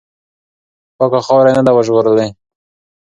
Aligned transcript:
پاکه 0.97 1.19
خاوره 1.25 1.49
یې 1.51 1.55
نه 1.57 1.61
ده 1.65 1.71
وژغورلې. 1.73 2.27